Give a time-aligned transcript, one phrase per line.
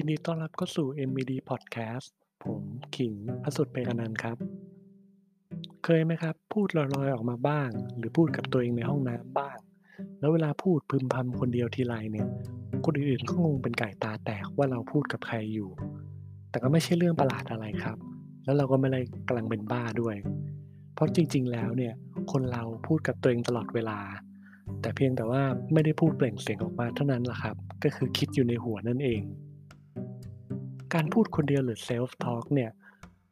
[0.00, 2.08] ยินดีต้อนรับเข้าสู่ MBD Podcast
[2.44, 2.62] ผม
[2.96, 4.36] ขิงพระสุดเปกนันท์ครับ
[5.84, 9.58] เคยไหมครับ พูดลอยๆ ออกมาบ้าง หรือพูดกับตัวเองในห้องน้ำบ้าง
[10.20, 12.28] แล้วเวลาพูดพึมพำคนเดียวทีไรเนี่ย
[12.84, 15.70] คนอื่นๆก็งงเป็นไก่ตาแตกว่าเราพูดกับใครอยู่
[16.50, 17.96] แต่ก็ไม่ใช่เรื่องประหลาดอะไรครับ
[18.44, 20.16] แล้วเราก็ไม่ได้กำลังเป็นบ้าด้วย
[20.94, 21.94] เพราะจริง ๆ แล้วเนี่ย
[22.32, 23.98] คนเราพูดกับตัวเองตลอดเวลา
[24.80, 29.22] แต่เพียงแต่ว่าไม่ได้พูดเปล่งเสียงออกมาเท่านั้นแหละครับ ก็คือคิดอยู่ในหัวนั่นเอง
[30.94, 32.70] การพูดคนเดียวหรือ self talk เนี่ย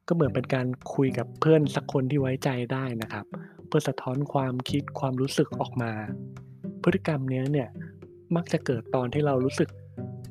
[0.07, 3.27] ก็เหมือนเป็นการคุยกับเพื่อนสักคนที่ไว้ใจได้นะครับ
[3.67, 5.93] เพื่อสะท้อนความคิดความรู้สึกออกมา
[6.83, 7.69] พฤติกรรมเนี้ยเนี่ย
[8.37, 9.71] มักจะเกิดตอนที่เรารู้สึก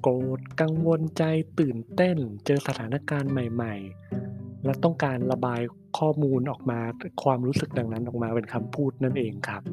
[0.01, 1.23] โกรธกังวลใจ
[1.59, 3.75] ตื่นเต้น เจอสถานการณ์ใหม่
[4.19, 5.61] ๆ และต้องการระบาย
[5.97, 6.79] ข้อมูลออกมา
[7.23, 9.63] ความรู้สึกดังนั้นออกมาเป็นคำพูดนั่นเองครับ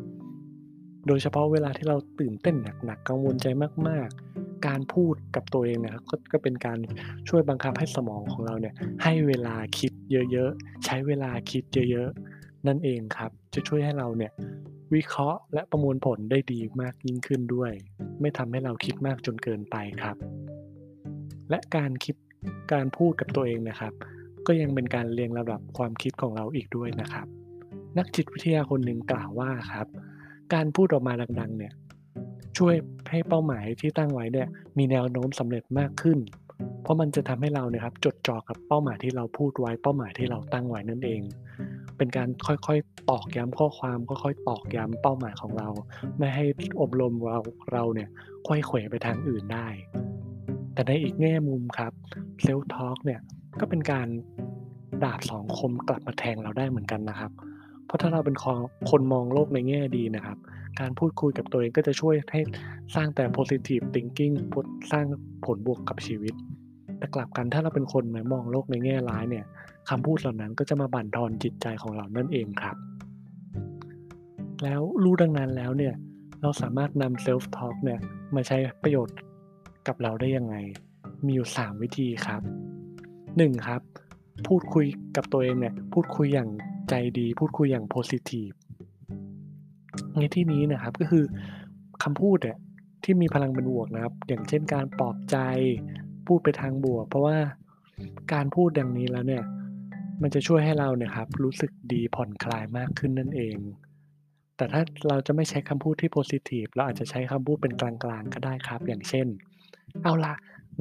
[1.06, 3.46] โดยเฉพาะเวลาที่เราตื่นเต้นหนักๆกังวลใจ
[3.88, 4.31] มากๆ
[4.66, 6.78] การพูดกับตัวเองนะครับกก็เป็นการ
[7.28, 9.92] ช่วยบังคับให้สมองของเราเนี่ยให้เวลาคิด
[10.32, 14.32] เยอะๆ ใช้เวลาคิดเยอะๆ นั่นเองครับ จะช่วยให้เราเนี่ย
[14.94, 17.72] วิเคราะห์และประมวลผลได้ดีมากยิ่งขึ้นด้วย
[18.20, 20.16] ไม่ทำให้เราคิดมากจนเกินไปครับ
[21.50, 22.16] และการคิด
[22.72, 23.92] การพูดกับตัวเองนะครับ
[24.46, 27.26] ก็ยังเป็นการเรียงลำดับความคิดของเราอีกด้วยนะครับ
[27.98, 29.86] นักจิตวิทยาคนหนึ่งกล่าวว่าครับ
[30.54, 31.72] การพูดออกมาดังๆเนี่ย
[32.64, 36.18] ช่วยให้เป้าหมายที่ตั้งไว้เนี่ยมีแนวโน้มสำเร็จมากขึ้น
[36.82, 41.20] เพราะมันจะทำให้เราเนี่ยครับจดจ่อกับเป้าหมายที่เราพูดไว้เป้าหมายที่เราตั้งไว้นั่นเอง
[41.96, 45.68] เป็นการค่อยๆตอกย้ำข้อความค่อยๆตอกย้ำเป้าหมายของเรา
[46.18, 46.44] ไม่ให้
[46.80, 47.40] อบรมเรา
[47.72, 48.08] เราเนี่ย
[48.46, 49.66] ควยเขวไปทางอื่นได้
[50.74, 51.92] แต่ในอีกแง่มุมครับ
[52.42, 53.20] เซล f ทอ l k เนี่ย
[53.60, 54.08] ก็เป็นการ
[55.04, 57.30] ดาบสองคมกลับมาแทงเราได้เหมือนกันนะครับ
[57.86, 58.36] เพราะถ้าเราเป็น
[58.90, 60.38] คนมองโลกในแง่ดีนะครับ
[60.80, 62.40] การพูดคุยกับตัวเองก็จะช่วยให้
[62.94, 64.34] สร้างแต่ positive thinking
[64.92, 65.06] สร้าง
[65.44, 66.34] ผลบวกกับชีวิต
[66.98, 69.44] แต่กลับกันถ้าเราเป็นคนมองโลกในแง่ร้ายเนี่ย
[69.88, 72.76] คำพูดเหล่านั้นก็จะมาบั่นทอนจิตใจของเรานั่นเองครับ
[74.62, 75.94] แล้วรู้ดังนั้นแล้วเนี่ย
[76.42, 77.98] เราสามารถนำ self talk เนี่ย
[78.34, 79.16] มาใช้ประโยชน์
[79.88, 80.56] กับเราได้ยังไง
[81.24, 82.42] มีอยู่ 3 วิธีครับ
[83.04, 83.68] 1.
[83.68, 83.82] ครับ
[84.48, 86.50] พูดคุยกับตัวเองเนี่ยพูดคุยอย่าง
[86.90, 88.54] ใจดี พูดคุยอย่าง positive
[90.18, 91.24] ในที่นี้นะครับก็คือ
[92.02, 92.58] คำพูดเนี่ย
[93.04, 95.36] ที่มีพลังเป็นบวกนะครับ อย่างเช่นการปลอบใจ
[96.26, 97.38] พูดไปทางบวก เพราะว่า
[98.32, 99.44] การพูดดังนี้แล้วเนี่ย
[100.22, 103.56] มันจะช่วยให้เราเนี่ยครับ รู้สึกดีผ่อนคลายมากขึ้นนั่นเอง
[104.56, 109.26] แต่ถ้าเราจะไม่ใช้คำพูดที่ positive เราอาจจะใช้คำพูดเป็นกลางๆ ก็ได้ครับ อย่างเช่น
[110.02, 110.34] เอาละ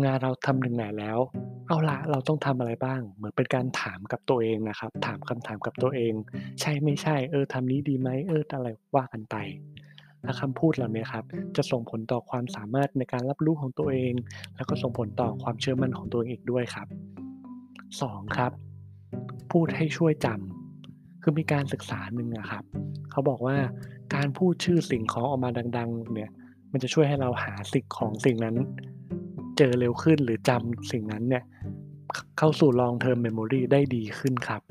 [0.04, 1.20] งานเราทำถึงไหนแล้ว
[1.68, 6.14] เอาละเราต้องทำอะไรบ้าง เหมือนเป็นการถามกับตัวเองนะครับ ถามคำถามกับตัวเอง
[6.62, 9.36] ใช่ไม่ใช่ เออทำนี้ดีไหมเอออะไรว่ากันไป
[10.24, 11.26] และคำพูดเหล่านี้ครับ
[11.58, 14.14] จะส่งผลต่อความสามารถในการรับรู้ของตัวเอง
[14.56, 16.88] แล้วก็ส่งผลต่อความเชื่อมั่นของตัวเองอีกด้วยครับ
[17.62, 18.38] 2.
[18.38, 18.52] ครับ
[19.52, 22.64] พูดให้ช่วยจำคือมีการศึกษาหนึ่งนะครับ
[23.12, 23.58] เขาบอกว่า
[24.16, 26.32] การพูดชื่อสิ่งของออกมาดัง ๆ เนี่ย
[26.72, 28.56] มันจะช่วยให้เราหาสิ่งของสิ่งนั้น
[29.64, 31.44] เจอเร็วขึ้น หรือจำสิ่งนั้นเนี่ย
[32.38, 34.62] เข้าสู่ long term memory ได้ดีขึ้นครับ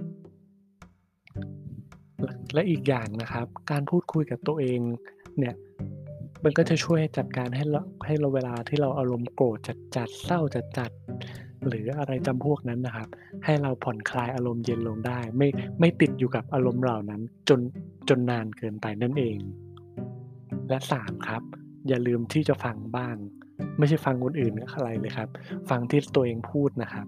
[2.54, 4.80] และอีกอย่างนะครับ การพูดคุยกับตัวเอง
[5.38, 5.54] เนี่ย
[6.44, 10.90] มันก็จะช่วยจัดการให้เราให้เราเวลาที่เราอารมณ์โกรธจัดจัดเศร้าจัดจัด
[11.66, 13.08] หรืออะไรจำพวกนั้นนะครับ
[13.44, 15.48] ให้เราผ่อนคลายอารมณ์เย็นลงได้ ไม่
[15.80, 17.60] ไม่ติดอยู่กับอารมณ์เหล่านั้น จน
[18.08, 19.38] จนนานเกินไปนั่นเอง
[20.68, 21.42] และ 3 ครับ
[21.88, 23.16] อย่าลืมที่จะฟังบ้าง
[23.80, 25.28] ไม่ใช่ฟังคนอื่นอะไรเลยครับ
[25.70, 27.06] ฟังที่ตัวเองพูดนะครับ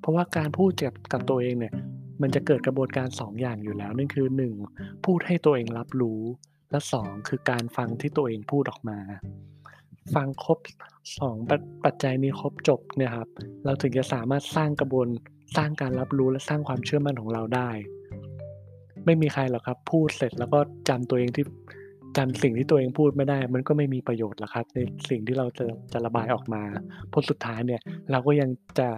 [0.00, 1.74] เพราะว่าการพูดกับกับตัวเองเนี่ย
[2.22, 4.26] มันจะเกิดกระบวนการ2อย่างอยู่แล้วนั่นคือ
[4.66, 5.04] 1.
[5.04, 6.20] พูดให้ตัวเองรับรู้
[6.70, 8.98] และ 2 คือการฟังที่ตัวเองพูดออกมา
[10.14, 10.58] ฟังครบ
[11.08, 13.28] 2ปัจปัจจัยนี้ครบจบเนี่ยครับ
[13.64, 15.08] เราถึงจะสามารถสร้างกระบวน
[15.56, 17.70] สร้างการรับรู้และสร้างความเชื่อมั่นของเราได้
[19.04, 20.58] ไม่มีใครหรอกครับ พูดเสร็จแล้วก็
[20.88, 21.44] จำตัวเองที่
[22.16, 24.78] จำสิ่งที่ตัวเองพูดไม่ได้ มันก็ไม่มีประโยชน์หรอกครับ ใน
[25.10, 26.62] สิ่งที่เราจะจะระบายออกมา
[27.08, 28.88] เพราะสุดท้ายเนี่ย เราก็ยังจะ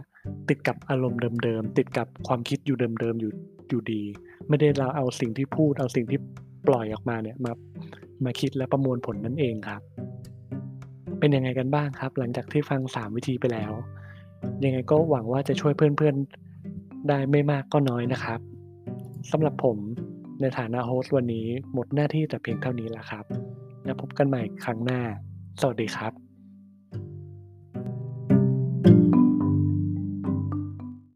[0.49, 3.33] ติดกับอารมณ์เดิมๆติดกับความคิดอยู่เดิมๆอยู่
[3.69, 4.03] อยู่ดี
[4.49, 6.19] ไม่ได้เราเอาสิ่งที่พูด เอาสิ่งที่
[6.69, 7.53] ปล่อยออกมาเนี่ยมา
[8.25, 9.83] มาคิดและประมวลผลนั่นเองครับ
[11.19, 13.73] เป็นยังไงกันบ้างครับ หลังจากที่ฟัง 3 วิธีไปแล้ว
[14.65, 18.41] ยังไงก็หวังว่าจะช่วยเพื่อนๆได้ไม่มากก็น้อยนะครับ
[19.31, 19.79] สำหรับผม
[20.41, 23.25] ในฐานะโฮสต์วันนี้หมดหน้าที่แต่เพียงเท่านี้แล้วครับ
[23.85, 25.01] แล้วพบกันใหม่ครั้งหน้า
[25.61, 26.34] สวัสดีครับ